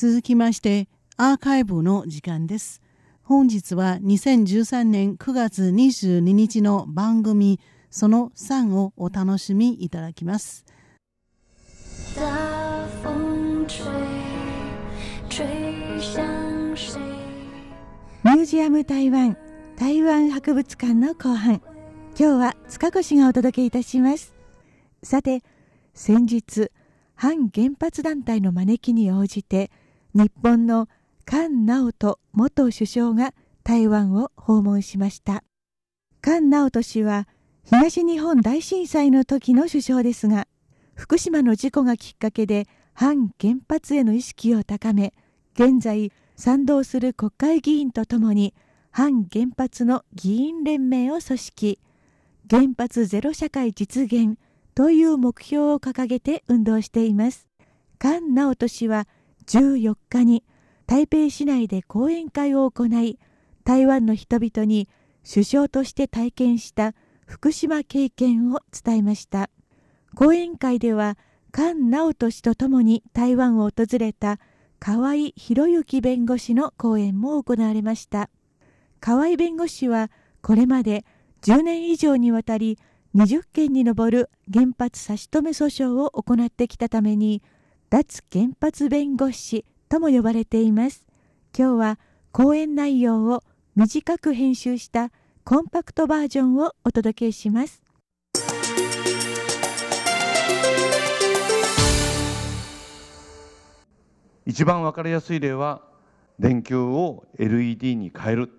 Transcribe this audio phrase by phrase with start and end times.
[0.00, 2.80] 続きましてアーカイブの時間です。
[3.22, 7.60] 本日は2013年9月22日の番組
[7.90, 10.64] その3をお楽しみいただきます。
[18.24, 19.36] ミュージアム台湾
[19.76, 21.60] 台湾博物館の後半。
[22.18, 24.32] 今日は塚越がお届けいたします。
[25.02, 25.42] さて
[25.92, 26.70] 先日
[27.16, 29.70] 反原発団体の招きに応じて
[30.14, 30.88] 日本の
[31.28, 33.32] 菅直人元首相が
[33.62, 35.44] 台湾を訪問しました。
[36.24, 37.28] 菅直人氏は
[37.64, 40.48] 東日本大震災の時の首相ですが
[40.94, 45.14] 福島の事故がきっかけで反原発への意識を高め
[45.54, 48.54] 現在賛同する国会議員とともに
[48.90, 51.78] 反原発の議員連盟を組織。
[52.50, 54.36] 原発ゼロ社会実現
[54.74, 57.46] という目標を掲げて運動しています。
[58.02, 59.06] 菅直人氏は
[59.50, 60.44] 14日に
[60.86, 63.18] 台北市内で講演会を行い
[63.64, 64.88] 台湾の人々に
[65.28, 66.94] 首相として体験した
[67.26, 69.50] 福島経験を伝えました。
[70.14, 71.18] 講演会では
[71.52, 74.38] 菅直人氏とともに台湾を訪れた
[74.78, 78.30] 河合博之弁護士の講演も行われました。
[79.00, 80.12] 河合弁護士は
[80.42, 81.04] これまで
[81.42, 82.78] 10年以上にわたり
[83.16, 87.42] 20件に上る原発差し止め訴訟を行ってきたために
[87.90, 91.04] 脱原発弁護士とも呼ばれています。
[91.58, 91.98] 今日は
[92.30, 93.42] 講演内容を
[93.74, 95.10] 短く編集した
[95.42, 97.82] コンパクトバージョンをお届けします。
[104.46, 105.82] 一番わかりやすい例は
[106.38, 108.52] 電球を LED に変える。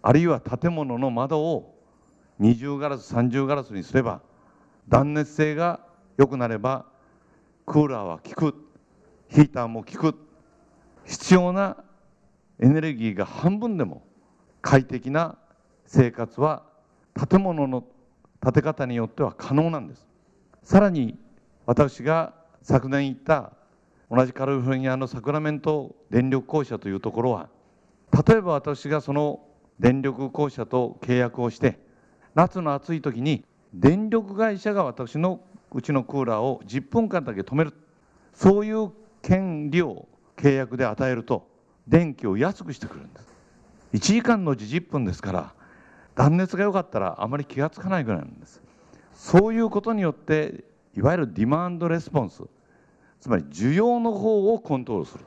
[0.00, 1.78] あるいは建物の窓を
[2.38, 4.22] 二重ガラス三重ガラスにすれば
[4.88, 5.80] 断熱性が
[6.16, 6.86] 良くなれば
[7.66, 8.54] クーラーは効く。
[9.28, 10.14] ヒーターも効く。
[11.04, 11.76] 必要な
[12.60, 14.02] エネルギーが半分でも
[14.60, 15.36] 快適な
[15.86, 16.62] 生活は
[17.28, 17.84] 建物の
[18.42, 20.06] 建て方によっては可能なんです。
[20.62, 21.18] さらに
[21.66, 23.52] 私が昨年行った
[24.10, 27.48] 同じカリフォルニアのサクラメント電力公社というところは
[28.26, 29.40] 例えば私がその
[29.80, 31.78] 電力公社と契約をして
[32.34, 33.44] 夏の暑い時に
[33.74, 35.40] 電力会社が私の
[35.74, 37.72] うちのクーラーを10分間だけ止める。
[38.34, 38.90] そういう
[39.22, 41.46] 権利を契約で与えると
[41.86, 43.28] 電気を安くしてくるんです。
[43.94, 45.54] 1時間のうち10分ですから
[46.14, 48.60] 断熱が良かったらあまり気が付かないぐらいなんです。
[49.14, 50.64] そういうことによって
[50.96, 52.42] いわゆるディマンドレスポンス
[53.20, 55.24] つまり需要の方をコントロールする。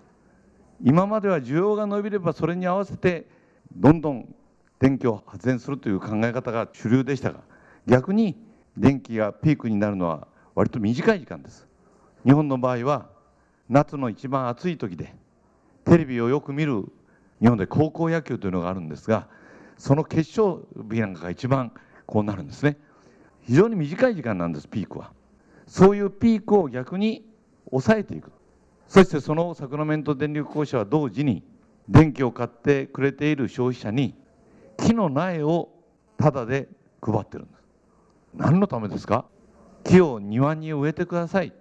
[0.83, 3.27] 今までは需要が伸びればそれに合わせて
[3.75, 4.35] どんどん
[4.79, 7.39] 電気を発電するという考え方が主流でしたが
[7.87, 8.35] 逆に
[8.77, 11.67] 電気がピークになるのは割と短い時間です。
[12.25, 13.09] 日本の場合は
[13.69, 15.13] 夏の一番暑い時で
[15.83, 16.85] テレビをよく見る
[17.41, 19.27] 日本で高校野球というのがあるんですが
[19.77, 21.71] その決勝日なんかが一番
[22.05, 22.77] こうなるんですね。
[23.41, 25.11] 非常に短い時間なんですピークは。
[25.67, 27.25] そういうピークを逆に
[27.69, 28.31] 抑えていく。
[28.87, 31.43] そしてそのサクラメント電力公社は同時に
[31.89, 34.15] 電気を買ってくれている消費者に
[34.77, 35.69] 木の苗を
[36.17, 36.69] タダで
[37.01, 37.63] 配ってるんです。
[38.35, 39.25] 何のためですか？
[39.85, 41.53] 木を庭に植えてください。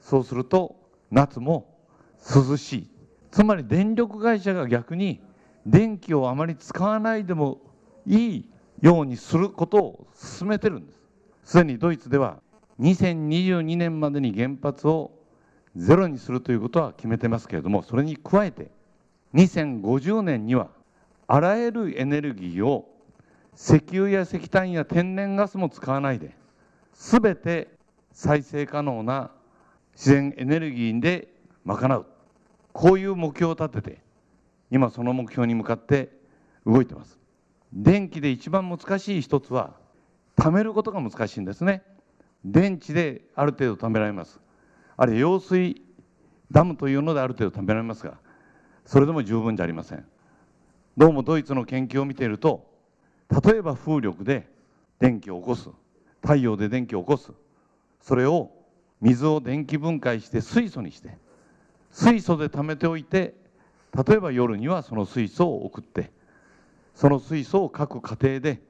[0.00, 0.76] そうすると
[1.10, 1.78] 夏も
[2.34, 2.90] 涼しい。
[3.30, 5.20] つまり電力会社が逆に
[5.64, 7.58] 電気をあまり使わないでも
[8.06, 8.50] いい
[8.80, 11.52] ようにすることを進めてるんです。
[11.52, 12.40] すでにドイツでは
[12.80, 15.12] 2022年までに原発を
[15.76, 18.70] ゼロにするということは決めてますけれどもそれに加えて
[19.34, 20.68] 2050年には
[21.26, 22.88] あらゆるエネルギーを
[23.54, 26.36] 石油や石炭や天然ガスも使わないで
[26.98, 27.68] 全て
[28.10, 29.30] 再生可能な
[29.94, 31.28] 自然エネルギーで
[31.64, 32.06] 賄う。
[32.72, 33.98] こういう目標を立てて
[34.70, 36.10] 今その目標に向かって
[36.66, 37.16] 動いてます。
[37.72, 39.74] 電気で一番難しい一つは
[40.36, 41.82] 貯めることが難しいんですね。
[42.44, 44.40] 電池である程度貯められます。
[44.96, 45.80] あるいは揚水
[46.50, 48.18] ダムというのである程度貯められますが
[48.84, 50.04] それでも十分じゃありません。
[50.96, 52.68] どうもドイツの研究を見ていると
[53.44, 54.48] 例えば風力で
[54.98, 55.70] 電気を起こす。
[56.22, 57.32] 太陽で電気を起こす。
[58.00, 58.50] それを
[59.00, 61.16] 水を電気分解して水素にして。
[61.90, 63.34] 水素で貯めておいて
[64.06, 66.10] 例えば夜にはその水素を送って。
[66.94, 68.60] その水素を各家庭で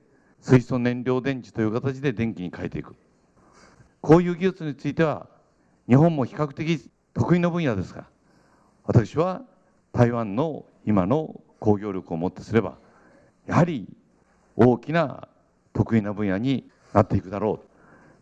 [0.40, 2.94] 水素燃料電池という形で電気に変えていく。
[4.00, 5.28] こういう技術については
[5.88, 8.06] 日本も比較的得意な分野ですが
[8.84, 9.42] 私は
[9.92, 12.76] 台湾の今の工業力をもってすれば
[13.46, 13.88] やはり
[14.56, 15.28] 大きな
[15.72, 17.68] 得意な分野になっていくだろう。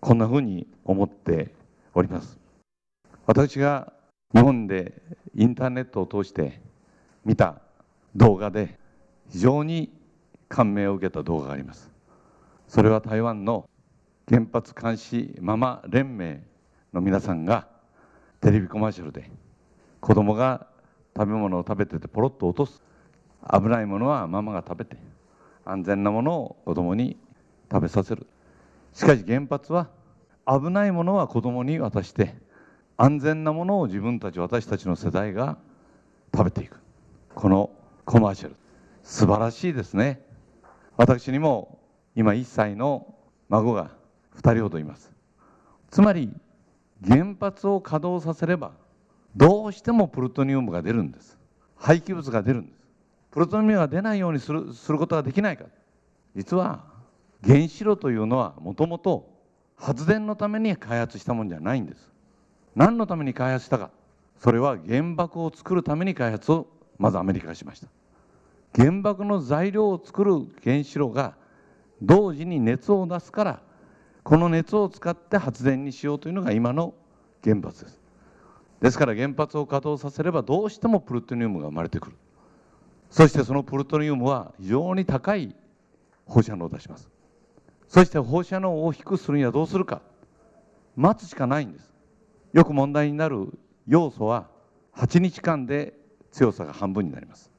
[0.01, 1.55] こんなふうに思って
[1.95, 2.39] おります。
[3.27, 3.93] 私が
[4.35, 5.03] 日本で
[5.35, 6.61] インターネットを通して
[7.25, 7.61] 見た
[8.15, 8.79] 動画で
[9.31, 9.93] 非常に
[10.49, 11.91] 感銘を受けた動画があります。
[12.69, 13.69] それは台湾の
[14.29, 16.43] 原発監視ママ連盟
[16.93, 17.69] の皆さんが
[18.41, 19.31] テレビコマーシャルで
[20.01, 20.67] 子供が
[21.17, 22.83] 食べ物を食べててポロッと落とす。
[23.53, 24.97] 危ないものはママが食べて
[25.65, 27.17] 安全なものを子供に
[27.71, 28.27] 食べさせる。
[28.97, 29.91] しかし原発は
[30.47, 32.35] 危ないものは子供に渡して
[32.97, 35.59] 安全なものを自分たち私たちの世代が
[36.35, 36.81] 食べていく。
[37.35, 37.71] この
[38.07, 38.57] コマーシャル。
[39.03, 40.23] 素晴らしいですね。
[40.97, 41.79] 私にも
[42.15, 43.15] 今1歳の
[43.51, 43.91] 孫が
[44.39, 45.13] 2人ほどいます。
[45.91, 46.33] つまり
[47.07, 48.73] 原発を稼働させれば
[49.37, 51.39] どうしてもプルトニウムが出るんです。
[51.77, 52.79] 廃棄物が出るんです。
[53.31, 55.67] プルトニウムが出ないようにするすることができないか。
[56.35, 56.96] 実は
[57.47, 59.31] 原子炉というのはもともと
[59.77, 62.13] 発電のために開発したもんじゃないんです。
[62.75, 63.91] 何のために開発したか。
[64.39, 66.67] それは原爆を作るために開発を
[66.99, 67.87] まずアメリカがしました。
[68.75, 70.33] 原爆の材料を作る
[70.65, 71.35] 原子炉が
[72.03, 73.63] 同時に熱を出すから
[74.23, 76.95] この熱を使って発電にしようというのが今の
[77.45, 78.01] 原発です。
[78.81, 82.17] ですから原発を稼働させればどうしてもプルトニウムが生まれてくる。
[83.09, 85.55] そしてそのプルトニウムは非常に高い
[86.27, 87.16] 放射能を出します。
[87.89, 90.03] そして放射能を低くするにはどうするか。
[90.97, 91.93] 待つしかないんです。
[92.53, 93.49] よく問題になる
[93.87, 94.49] 要素は
[94.97, 95.95] 8日間で
[96.33, 97.51] 強さが半分になります。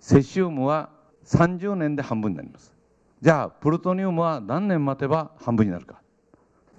[0.00, 0.90] セシウムは
[1.24, 2.74] 30年で半分になります。
[3.20, 6.00] じゃあプルトニウムは何年待てば半分になるか。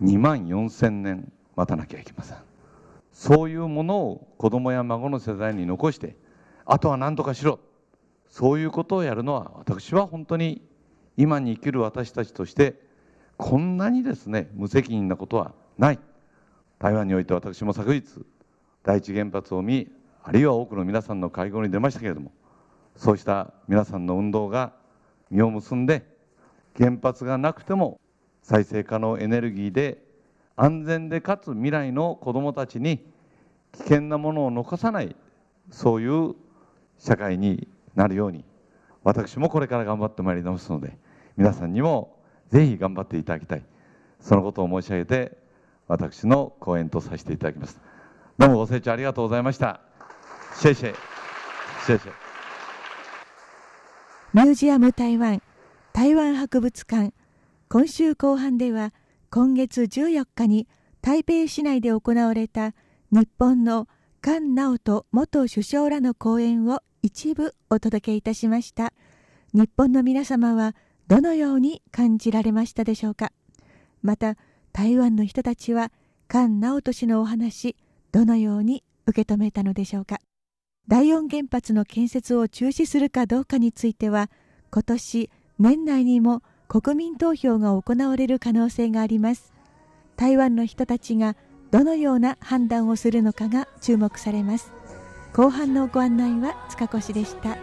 [0.02, 2.38] 2万4000年待たなきゃいけません。
[3.12, 6.16] そういうものを子供や孫の世代に残して
[6.66, 7.60] あとは何とかしろ。
[8.30, 10.62] そういうことをやるのは私は本当に
[11.20, 12.76] 今に生きる私たちとして
[13.36, 16.00] こんなにですね無責任なことはない。
[16.80, 18.26] 台湾において私も昨日
[18.84, 19.92] 第一原発を見
[20.24, 22.32] あるいは多くの皆さんの会合に出ましたけれども
[22.96, 24.72] そうした皆さんの運動が
[25.30, 26.06] 実を結んで
[26.78, 28.00] 原発がなくても
[28.42, 30.02] 再生可能エネルギーで
[30.56, 33.12] 安全でかつ未来の子どもたちに
[33.74, 35.18] 危険なものを残さない
[35.70, 36.36] そういう
[36.98, 38.46] 社会になるように
[39.04, 40.98] 私もこれから頑張ってまいりますので
[41.40, 42.18] 皆さんにも
[42.50, 43.64] ぜひ頑張っていただきたい。
[44.20, 45.38] そのことを申し上げて
[45.88, 47.80] 私の講演とさせていただきます。
[48.38, 49.80] どうもご清聴ありがとうございました。
[50.58, 50.84] 謝謝。
[50.88, 52.14] 謝謝。
[54.34, 55.42] ミュージアム台湾
[55.94, 57.14] 台湾博物館。
[57.70, 58.94] 今週後半では
[59.32, 60.68] 今月14日に
[61.02, 62.74] 台北市内で行われた
[63.12, 63.88] 日本の
[64.22, 68.92] 菅直人元首相らの講演を一部お届けいたしました。
[69.54, 70.76] 日本の皆様は
[71.10, 73.32] どのように感じられましたでしょうか？
[74.04, 74.36] また
[74.72, 75.92] 台湾の人たちは
[76.32, 77.76] 菅直人氏のお話
[78.12, 80.20] どのように受け止めたのでしょうか？
[80.88, 84.30] 第四原発の建設を中止するかどうかについては
[84.70, 89.52] 今年年内にも国民投票が行われる可能性があります。
[90.16, 91.36] 台湾の人たちが
[91.72, 94.72] どのような判断をするのかが注目されます。
[95.34, 97.58] 後半のご案内は塚越でした。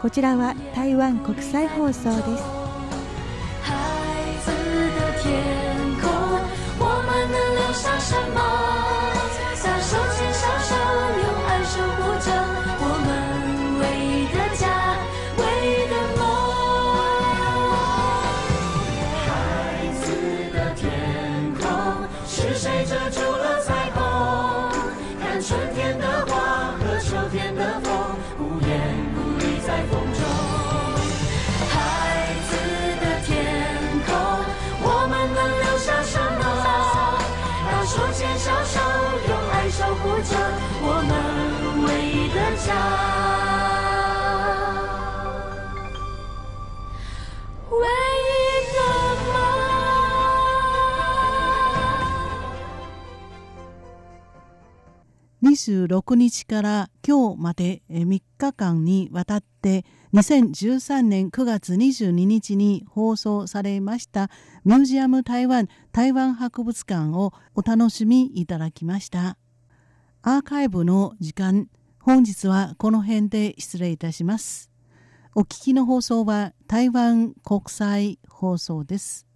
[0.00, 2.57] こちらは台湾国際放送です。
[55.68, 59.84] 26日から今日まで3日間にわたって
[60.14, 64.30] 2013年9月22日に放送されました
[64.64, 69.36] ミュージアム台湾台湾博物館をお楽しみいただきました。
[70.22, 71.68] アーカイブの時間
[72.08, 74.70] 本日はこの辺で失礼いたします
[75.34, 79.26] お聞きの放送は台湾国際放送です。